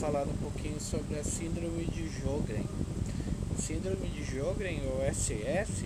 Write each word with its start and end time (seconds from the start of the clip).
falar 0.00 0.26
um 0.26 0.36
pouquinho 0.36 0.80
sobre 0.80 1.18
a 1.18 1.22
síndrome 1.22 1.84
de 1.84 2.08
Sjögren. 2.08 2.64
Síndrome 3.58 4.08
de 4.08 4.24
Sjögren, 4.24 4.80
ou 4.86 5.02
SS, 5.12 5.84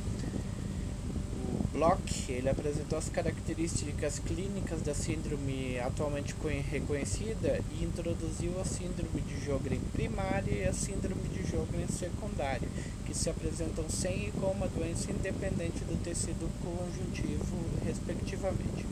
Bloch 1.72 2.30
ele 2.30 2.50
apresentou 2.50 2.98
as 2.98 3.08
características 3.08 4.18
clínicas 4.18 4.82
da 4.82 4.94
síndrome 4.94 5.78
atualmente 5.78 6.34
reconhecida 6.70 7.60
e 7.72 7.82
introduziu 7.82 8.60
a 8.60 8.64
síndrome 8.64 9.22
de 9.22 9.40
Sjögren 9.40 9.80
primária 9.90 10.52
e 10.52 10.68
a 10.68 10.72
síndrome 10.74 11.26
de 11.30 11.42
Sjögren 11.48 11.88
secundária, 11.88 12.68
que 13.06 13.16
se 13.16 13.30
apresentam 13.30 13.88
sem 13.88 14.28
e 14.28 14.32
com 14.32 14.48
uma 14.48 14.68
doença 14.68 15.10
independente 15.10 15.82
do 15.84 15.96
tecido 16.04 16.46
conjuntivo, 16.60 17.56
respectivamente. 17.86 18.84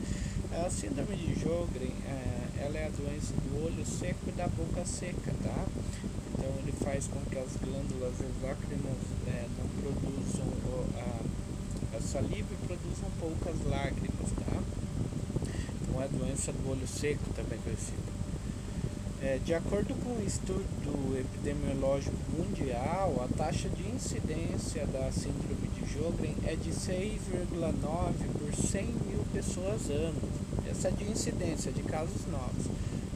A 0.51 0.67
síndrome 0.67 1.15
de 1.15 1.39
Sjögren 1.39 1.93
é, 2.07 2.63
ela 2.65 2.77
é 2.79 2.87
a 2.87 2.89
doença 2.89 3.33
do 3.45 3.63
olho 3.63 3.85
seco 3.85 4.27
e 4.27 4.31
da 4.31 4.47
boca 4.47 4.83
seca, 4.85 5.31
tá? 5.43 5.65
Então 6.33 6.49
ele 6.63 6.71
faz 6.83 7.05
com 7.05 7.21
que 7.29 7.37
as 7.37 7.55
glândulas 7.57 8.15
exócrinas 8.19 8.97
é, 9.27 9.45
não 9.59 9.69
produzam 9.81 10.47
a 10.97 11.50
saliva 11.99 12.47
e 12.51 12.67
produzem 12.67 13.09
poucas 13.19 13.55
lágrimas, 13.65 14.31
tá? 14.39 14.61
Então 15.81 16.01
é 16.01 16.05
a 16.05 16.07
doença 16.07 16.53
do 16.53 16.69
olho 16.69 16.87
seco 16.87 17.33
também 17.35 17.59
conhecida. 17.59 18.11
É, 19.23 19.37
de 19.37 19.53
acordo 19.53 19.93
com 20.03 20.19
o 20.19 20.25
estudo 20.25 21.15
epidemiológico 21.15 22.15
mundial, 22.35 23.23
a 23.23 23.37
taxa 23.37 23.69
de 23.69 23.83
incidência 23.87 24.87
da 24.87 25.11
síndrome 25.11 25.67
de 25.75 25.85
Sjögren 25.85 26.35
é 26.47 26.55
de 26.55 26.71
6,9 26.71 28.13
por 28.39 28.55
100 28.55 28.85
mil 28.85 29.23
pessoas 29.31 29.91
ano. 29.91 30.19
Essa 30.67 30.87
é 30.87 30.91
de 30.91 31.03
incidência 31.03 31.71
de 31.71 31.83
casos 31.83 32.25
novos. 32.31 32.65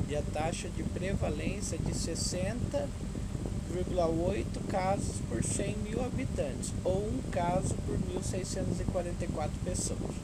E 0.07 0.15
a 0.15 0.21
taxa 0.31 0.69
de 0.69 0.83
prevalência 0.83 1.79
de 1.79 1.95
60 1.95 2.87
0,8 3.75 4.45
casos 4.69 5.17
por 5.27 5.43
100 5.43 5.75
mil 5.83 6.01
habitantes, 6.01 6.71
ou 6.83 6.97
um 6.97 7.19
caso 7.29 7.75
por 7.85 7.97
1.644 8.21 9.49
pessoas. 9.65 10.15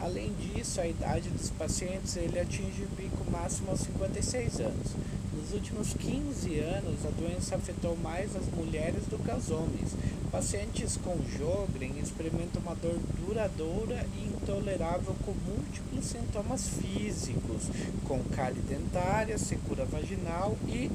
Além 0.00 0.32
disso, 0.34 0.80
a 0.80 0.86
idade 0.88 1.28
dos 1.28 1.50
pacientes 1.50 2.16
ele 2.16 2.40
atinge 2.40 2.82
o 2.82 2.96
pico 2.96 3.30
máximo 3.30 3.70
aos 3.70 3.82
56 3.82 4.60
anos. 4.60 4.88
Nos 5.32 5.52
últimos 5.52 5.94
15 5.94 6.58
anos, 6.58 7.06
a 7.06 7.10
doença 7.10 7.54
afetou 7.54 7.96
mais 7.96 8.34
as 8.34 8.46
mulheres 8.46 9.04
do 9.04 9.16
que 9.16 9.30
os 9.30 9.50
homens. 9.50 9.94
Pacientes 10.32 10.96
com 10.96 11.16
Jogren 11.38 11.92
experimentam 12.02 12.60
uma 12.62 12.74
dor 12.74 12.98
duradoura 13.24 14.04
e 14.16 14.24
intolerável 14.24 15.14
com 15.24 15.32
múltiplos 15.32 16.06
sintomas 16.06 16.68
físicos, 16.68 17.68
com 18.08 18.18
cárie 18.34 18.60
dentária, 18.62 19.38
secura 19.38 19.84
vaginal 19.84 20.56
e 20.66 20.90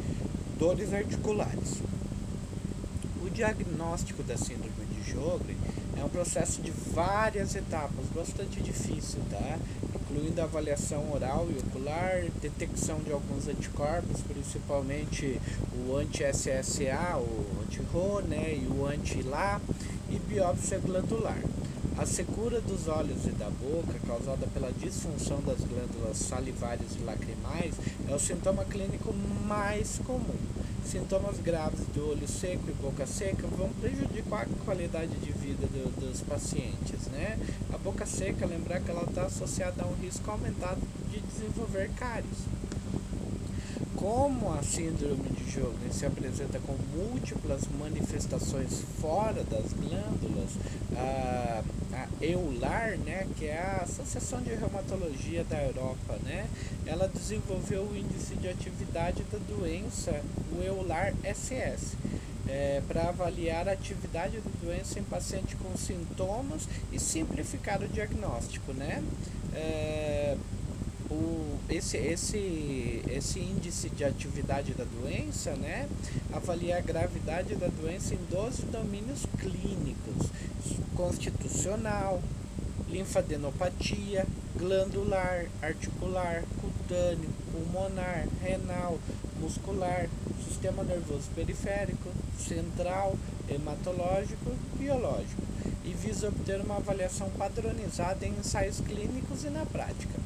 dores 0.57 0.91
articulares. 0.91 1.81
O 3.23 3.29
diagnóstico 3.29 4.23
da 4.23 4.35
síndrome 4.35 4.85
de 4.91 5.11
Jogren 5.11 5.55
é 5.95 6.03
um 6.03 6.09
processo 6.09 6.61
de 6.61 6.71
várias 6.71 7.55
etapas, 7.55 8.05
bastante 8.15 8.61
difícil, 8.61 9.19
tá? 9.29 9.59
Incluindo 9.95 10.41
a 10.41 10.45
avaliação 10.45 11.11
oral 11.11 11.47
e 11.51 11.59
ocular, 11.59 12.23
detecção 12.41 12.99
de 12.99 13.11
alguns 13.11 13.47
anticorpos, 13.47 14.21
principalmente 14.21 15.39
o 15.87 15.95
anti-SSA, 15.95 17.17
o 17.17 17.63
anti-RO, 17.63 18.21
né, 18.21 18.55
e 18.55 18.67
o 18.67 18.85
anti-LA, 18.85 19.61
e 20.09 20.19
biópsia 20.19 20.79
glandular. 20.79 21.41
A 21.97 22.05
secura 22.05 22.61
dos 22.61 22.87
olhos 22.87 23.25
e 23.25 23.31
da 23.31 23.49
boca, 23.49 23.99
causada 24.05 24.45
pela 24.53 24.71
disfunção 24.71 25.41
das 25.41 25.57
glândulas 25.59 26.17
salivares 26.17 26.95
e 26.95 27.03
lacrimais, 27.03 27.73
é 28.07 28.13
o 28.13 28.19
sintoma 28.19 28.63
clínico 28.65 29.13
mais 29.47 29.99
comum. 30.05 30.37
Sintomas 30.85 31.37
graves 31.39 31.81
do 31.95 32.11
olho 32.11 32.27
seco 32.27 32.69
e 32.69 32.73
boca 32.73 33.05
seca 33.05 33.47
vão 33.47 33.69
prejudicar 33.81 34.43
a 34.43 34.63
qualidade 34.63 35.15
de 35.15 35.31
vida 35.31 35.67
do, 35.67 35.89
dos 35.99 36.21
pacientes, 36.21 37.07
né? 37.07 37.37
A 37.73 37.77
boca 37.77 38.05
seca, 38.05 38.45
lembrar 38.45 38.79
que 38.79 38.91
ela 38.91 39.03
está 39.03 39.23
associada 39.23 39.83
a 39.83 39.87
um 39.87 39.95
risco 39.95 40.29
aumentado 40.29 40.79
de 41.11 41.19
desenvolver 41.19 41.89
cáries. 41.97 42.37
Como 44.07 44.53
a 44.53 44.63
síndrome 44.63 45.29
de 45.31 45.51
Sjögren 45.51 45.91
se 45.91 46.05
apresenta 46.05 46.59
com 46.59 46.77
múltiplas 46.95 47.63
manifestações 47.77 48.81
fora 49.01 49.43
das 49.43 49.73
glândulas, 49.73 50.51
a, 50.95 51.61
a 51.91 52.07
EULAR, 52.23 52.97
né, 52.99 53.27
que 53.35 53.47
é 53.47 53.59
a 53.59 53.83
Associação 53.83 54.41
de 54.41 54.51
Reumatologia 54.51 55.43
da 55.43 55.61
Europa, 55.61 56.17
né, 56.23 56.47
ela 56.85 57.09
desenvolveu 57.09 57.83
o 57.83 57.97
índice 57.97 58.35
de 58.35 58.47
atividade 58.47 59.23
da 59.23 59.39
doença, 59.39 60.21
o 60.57 60.63
EULAR 60.63 61.13
SS. 61.25 61.97
É, 62.49 62.81
para 62.87 63.09
avaliar 63.09 63.67
a 63.67 63.73
atividade 63.73 64.39
da 64.39 64.49
doença 64.63 64.97
em 64.97 65.03
paciente 65.03 65.53
com 65.57 65.75
sintomas 65.75 66.65
e 66.93 66.97
simplificar 66.97 67.83
o 67.83 67.89
diagnóstico, 67.89 68.71
né? 68.71 69.03
É, 69.53 70.36
esse, 71.69 71.97
esse, 71.97 73.03
esse 73.09 73.39
índice 73.39 73.89
de 73.89 74.05
atividade 74.05 74.73
da 74.73 74.85
doença, 74.85 75.51
né, 75.55 75.87
avalia 76.31 76.77
a 76.77 76.81
gravidade 76.81 77.55
da 77.55 77.67
doença 77.67 78.13
em 78.13 78.19
12 78.29 78.63
domínios 78.63 79.25
clínicos: 79.37 80.27
constitucional, 80.95 82.21
linfadenopatia, 82.89 84.25
glandular, 84.55 85.45
articular, 85.61 86.43
cutâneo, 86.61 87.29
pulmonar, 87.51 88.25
renal, 88.41 88.97
muscular, 89.41 90.07
sistema 90.47 90.83
nervoso 90.83 91.29
periférico, 91.35 92.09
central, 92.39 93.15
hematológico, 93.49 94.51
biológico, 94.79 95.41
e 95.83 95.93
visa 95.93 96.29
obter 96.29 96.61
uma 96.61 96.77
avaliação 96.77 97.29
padronizada 97.31 98.25
em 98.25 98.31
ensaios 98.39 98.79
clínicos 98.79 99.43
e 99.43 99.49
na 99.49 99.65
prática. 99.65 100.17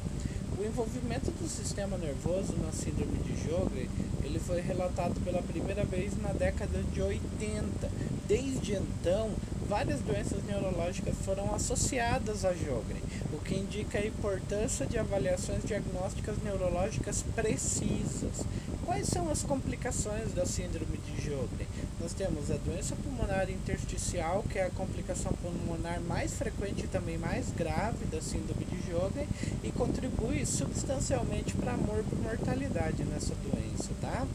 O 0.58 0.64
envolvimento 0.64 1.30
do 1.30 1.48
sistema 1.48 1.96
nervoso 1.96 2.54
na 2.64 2.72
síndrome 2.72 3.18
de 3.18 3.32
Sjögren 3.36 3.88
ele 4.22 4.38
foi 4.38 4.60
relatado 4.60 5.20
pela 5.24 5.42
primeira 5.42 5.84
vez 5.84 6.16
na 6.20 6.32
década 6.32 6.82
de 6.82 7.02
80. 7.02 7.90
Desde 8.26 8.74
então, 8.74 9.30
várias 9.72 10.00
doenças 10.00 10.44
neurológicas 10.44 11.14
foram 11.24 11.54
associadas 11.54 12.44
a 12.44 12.52
Sjögren, 12.52 13.00
o 13.32 13.38
que 13.38 13.54
indica 13.54 13.96
a 13.96 14.06
importância 14.06 14.84
de 14.84 14.98
avaliações 14.98 15.64
diagnósticas 15.64 16.36
neurológicas 16.44 17.24
precisas. 17.34 18.44
Quais 18.84 19.06
são 19.06 19.30
as 19.30 19.42
complicações 19.42 20.34
da 20.34 20.44
síndrome 20.44 20.98
de 20.98 21.22
Sjögren? 21.22 21.66
Nós 21.98 22.12
temos 22.12 22.50
a 22.50 22.58
doença 22.58 22.94
pulmonar 22.96 23.48
intersticial, 23.48 24.42
que 24.42 24.58
é 24.58 24.64
a 24.64 24.70
complicação 24.70 25.32
pulmonar 25.40 26.02
mais 26.02 26.34
frequente 26.34 26.84
e 26.84 26.88
também 26.88 27.16
mais 27.16 27.50
grave 27.56 28.04
da 28.06 28.20
síndrome 28.20 28.66
de 28.66 28.76
Sjögren 28.82 29.26
e 29.64 29.72
contribui 29.72 30.44
substancialmente 30.44 31.54
para 31.54 31.72
a 31.72 31.76
mortalidade 31.76 33.04
nessa 33.04 33.34
doença, 33.36 33.88
tá? 34.02 34.26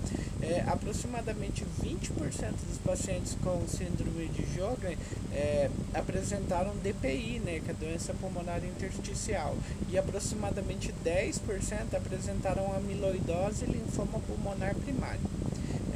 É, 0.42 0.62
aproximadamente 0.68 1.66
20% 1.84 2.54
dos 2.68 2.78
pacientes 2.84 3.36
com 3.44 3.68
síndrome 3.68 4.28
de 4.30 4.44
Sjögren 4.54 4.98
é, 5.34 5.70
apresentaram 5.94 6.72
DPI, 6.78 7.42
né, 7.44 7.62
que 7.64 7.72
é 7.72 7.74
doença 7.74 8.14
pulmonar 8.14 8.64
intersticial, 8.64 9.56
e 9.90 9.98
aproximadamente 9.98 10.94
10% 11.04 11.94
apresentaram 11.96 12.74
amiloidose 12.76 13.66
e 13.66 13.72
linfoma 13.72 14.20
pulmonar 14.20 14.76
primário. 14.76 15.22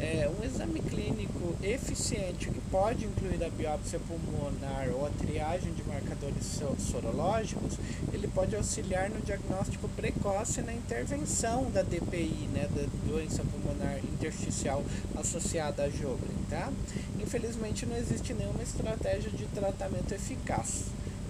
É, 0.01 0.27
um 0.27 0.43
exame 0.43 0.79
clínico 0.79 1.55
eficiente 1.61 2.49
que 2.49 2.59
pode 2.71 3.05
incluir 3.05 3.43
a 3.43 3.49
biópsia 3.49 3.99
pulmonar 3.99 4.89
ou 4.89 5.05
a 5.05 5.11
triagem 5.11 5.71
de 5.73 5.83
marcadores 5.83 6.59
sorológicos, 6.79 7.77
ele 8.11 8.27
pode 8.27 8.55
auxiliar 8.55 9.11
no 9.11 9.21
diagnóstico 9.21 9.87
precoce 9.89 10.59
e 10.59 10.63
na 10.63 10.73
intervenção 10.73 11.69
da 11.69 11.83
DPI, 11.83 12.49
né, 12.51 12.67
da 12.73 12.87
doença 13.07 13.43
pulmonar 13.43 13.99
intersticial 13.99 14.83
associada 15.15 15.83
a 15.83 15.89
Jogren, 15.89 16.33
tá? 16.49 16.73
Infelizmente 17.19 17.85
não 17.85 17.95
existe 17.95 18.33
nenhuma 18.33 18.63
estratégia 18.63 19.29
de 19.29 19.45
tratamento 19.45 20.11
eficaz. 20.15 20.85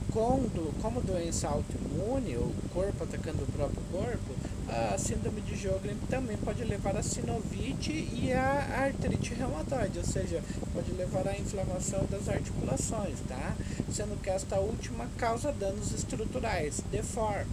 Como 0.09 1.01
doença 1.01 1.47
autoimune, 1.47 2.35
o 2.35 2.51
corpo 2.73 3.03
atacando 3.03 3.43
o 3.43 3.51
próprio 3.51 3.81
corpo, 3.91 4.35
a 4.67 4.97
síndrome 4.97 5.41
de 5.41 5.55
Sjögren 5.55 5.95
também 6.09 6.37
pode 6.37 6.63
levar 6.63 6.95
a 6.97 7.03
sinovite 7.03 7.91
e 7.91 8.31
a 8.33 8.83
artrite 8.83 9.33
reumatoide, 9.33 9.99
ou 9.99 10.05
seja, 10.05 10.43
pode 10.73 10.91
levar 10.91 11.27
à 11.27 11.37
inflamação 11.37 12.05
das 12.09 12.27
articulações, 12.27 13.19
tá? 13.27 13.55
Sendo 13.91 14.21
que 14.21 14.29
esta 14.29 14.59
última 14.59 15.07
causa 15.17 15.51
danos 15.51 15.93
estruturais, 15.93 16.81
deform. 16.91 17.47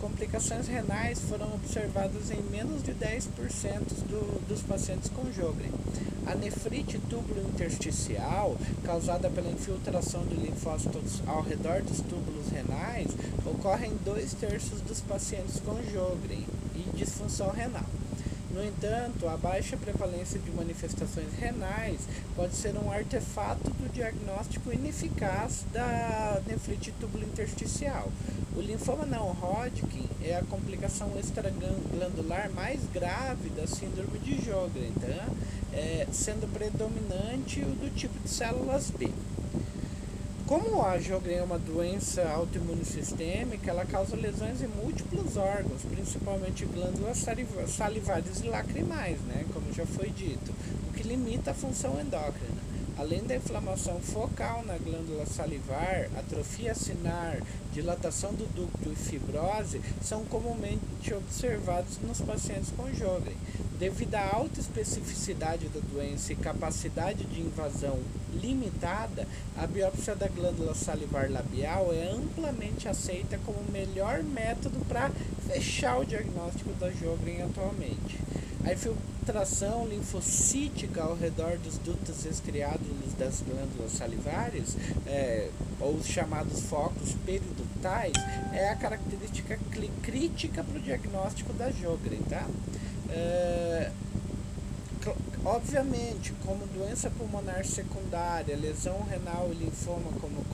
Complicações 0.00 0.66
renais 0.66 1.20
foram 1.20 1.54
observadas 1.54 2.30
em 2.30 2.40
menos 2.50 2.82
de 2.82 2.94
10% 2.94 3.28
do, 4.08 4.48
dos 4.48 4.62
pacientes 4.62 5.10
com 5.10 5.30
Jogren. 5.30 5.70
A 6.26 6.34
nefrite 6.34 6.98
túbulo 7.10 7.42
intersticial, 7.42 8.56
causada 8.82 9.28
pela 9.28 9.50
infiltração 9.50 10.24
de 10.24 10.36
linfócitos 10.36 11.20
ao 11.26 11.42
redor 11.42 11.82
dos 11.82 12.00
túbulos 12.00 12.48
renais, 12.48 13.10
ocorre 13.44 13.88
em 13.88 13.96
dois 14.02 14.32
terços 14.32 14.80
dos 14.80 15.02
pacientes 15.02 15.60
com 15.60 15.76
Jogren 15.92 16.46
e 16.74 16.96
disfunção 16.96 17.50
renal. 17.50 17.84
No 18.52 18.64
entanto, 18.64 19.28
a 19.28 19.36
baixa 19.36 19.76
prevalência 19.76 20.38
de 20.40 20.50
manifestações 20.50 21.32
renais 21.38 22.00
pode 22.34 22.54
ser 22.54 22.76
um 22.76 22.90
artefato 22.90 23.70
do 23.70 23.92
diagnóstico 23.92 24.72
ineficaz 24.72 25.64
da 25.72 26.40
nefrite 26.46 26.92
túbulo 27.00 27.24
intersticial. 27.24 28.08
O 28.56 28.60
linfoma 28.60 29.06
não 29.06 29.30
Hodgkin 29.30 30.08
é 30.22 30.36
a 30.36 30.42
complicação 30.42 31.12
extraglandular 31.18 32.50
mais 32.52 32.80
grave 32.92 33.50
da 33.50 33.66
síndrome 33.66 34.18
de 34.18 34.42
Sjögren, 34.42 34.92
tá? 35.00 35.28
é, 35.72 36.06
sendo 36.12 36.52
predominante 36.52 37.60
o 37.60 37.74
do 37.76 37.94
tipo 37.94 38.18
de 38.20 38.28
células 38.28 38.90
B. 38.90 39.08
Como 40.50 40.82
a 40.84 40.98
Sjogren 40.98 41.36
é 41.36 41.42
uma 41.44 41.60
doença 41.60 42.28
autoimune 42.28 42.84
sistêmica, 42.84 43.70
ela 43.70 43.86
causa 43.86 44.16
lesões 44.16 44.60
em 44.60 44.66
múltiplos 44.66 45.36
órgãos, 45.36 45.82
principalmente 45.88 46.66
glândulas 46.66 47.24
salivares 47.68 48.40
e 48.40 48.48
lacrimais, 48.48 49.20
né, 49.20 49.46
como 49.54 49.72
já 49.72 49.86
foi 49.86 50.08
dito, 50.08 50.52
o 50.88 50.92
que 50.92 51.04
limita 51.04 51.52
a 51.52 51.54
função 51.54 52.00
endócrina. 52.00 52.60
Além 52.98 53.22
da 53.22 53.36
inflamação 53.36 54.00
focal 54.00 54.64
na 54.64 54.76
glândula 54.76 55.24
salivar, 55.24 56.10
atrofia 56.18 56.74
sinar, 56.74 57.40
dilatação 57.72 58.34
do 58.34 58.52
ducto 58.52 58.90
e 58.90 58.96
fibrose 58.96 59.80
são 60.02 60.24
comumente 60.24 61.14
observados 61.14 61.96
nos 62.02 62.20
pacientes 62.20 62.72
com 62.76 62.92
Sjogren. 62.92 63.36
Devido 63.80 64.14
à 64.14 64.34
alta 64.34 64.60
especificidade 64.60 65.66
da 65.70 65.80
doença 65.80 66.34
e 66.34 66.36
capacidade 66.36 67.24
de 67.24 67.40
invasão 67.40 67.98
limitada, 68.34 69.26
a 69.56 69.66
biópsia 69.66 70.14
da 70.14 70.28
glândula 70.28 70.74
salivar 70.74 71.32
labial 71.32 71.90
é 71.90 72.10
amplamente 72.10 72.86
aceita 72.86 73.38
como 73.38 73.58
o 73.58 73.72
melhor 73.72 74.22
método 74.22 74.84
para 74.86 75.10
fechar 75.46 75.98
o 75.98 76.04
diagnóstico 76.04 76.74
da 76.74 76.92
Sjogren 76.92 77.40
atualmente. 77.40 78.18
A 78.62 78.74
infiltração 78.74 79.88
linfocítica 79.88 81.02
ao 81.02 81.16
redor 81.16 81.56
dos 81.56 81.78
dutos 81.78 82.26
estriádulos 82.26 83.14
das 83.18 83.40
glândulas 83.40 83.92
salivares, 83.92 84.76
é, 85.06 85.48
ou 85.80 85.94
os 85.94 86.06
chamados 86.06 86.60
focos 86.64 87.14
periductais, 87.24 88.12
é 88.52 88.68
a 88.68 88.76
característica 88.76 89.58
crítica 90.02 90.62
para 90.62 90.78
o 90.78 90.82
diagnóstico 90.82 91.54
da 91.54 91.72
Sjogren, 91.72 92.20
tá? 92.28 92.46
É, 93.12 93.90
obviamente, 95.44 96.32
como 96.44 96.66
doença 96.66 97.10
pulmonar 97.10 97.64
secundária, 97.64 98.56
lesão 98.56 99.02
renal 99.02 99.50
e 99.52 99.64
linfoma 99.64 100.10
como 100.20 100.44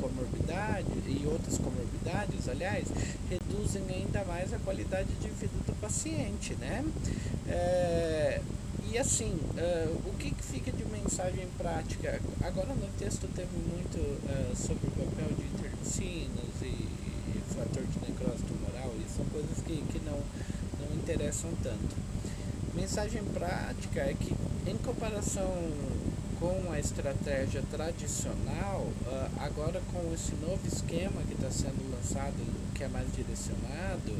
comorbidade 0.00 0.86
e 1.06 1.26
outras 1.26 1.58
comorbidades, 1.58 2.48
aliás, 2.48 2.86
reduzem 3.28 3.82
ainda 3.88 4.24
mais 4.24 4.52
a 4.52 4.58
qualidade 4.58 5.08
de 5.14 5.28
vida 5.28 5.52
do 5.66 5.80
paciente, 5.80 6.54
né? 6.56 6.84
É, 7.48 8.40
e 8.90 8.98
assim, 8.98 9.32
uh, 9.32 10.08
o 10.08 10.12
que, 10.18 10.30
que, 10.30 10.44
fica 10.44 10.70
de 10.70 10.84
mensagem 10.84 11.48
prática? 11.56 12.20
Agora 12.42 12.74
no 12.74 12.88
texto 12.98 13.26
teve 13.34 13.56
muito 13.56 13.96
uh, 13.96 14.54
sobre 14.54 14.86
o 14.86 14.90
papel 14.90 15.34
de 15.34 15.44
interleucinas 15.44 16.60
e, 16.60 16.66
e 16.66 17.42
fator 17.56 17.82
de 17.84 17.98
necrose 18.00 18.42
tumoral, 18.44 18.92
e 19.00 19.10
são 19.10 19.24
coisas 19.26 19.56
que, 19.64 19.82
que 19.90 19.98
não 20.04 20.12
não 20.12 20.61
interessam 20.94 21.50
tanto. 21.62 21.96
Mensagem 22.74 23.22
prática 23.24 24.00
é 24.00 24.14
que, 24.14 24.34
em 24.66 24.76
comparação 24.78 25.50
com 26.40 26.72
a 26.72 26.78
estratégia 26.80 27.62
tradicional, 27.70 28.88
ah, 29.06 29.28
agora 29.40 29.80
com 29.92 30.12
esse 30.12 30.34
novo 30.36 30.66
esquema 30.66 31.22
que 31.28 31.34
está 31.34 31.50
sendo 31.50 31.88
lançado, 31.94 32.34
que 32.74 32.82
é 32.82 32.88
mais 32.88 33.06
direcionado, 33.14 34.12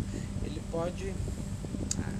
ele 0.44 0.60
pode. 0.70 1.12
Ah, 1.98 2.14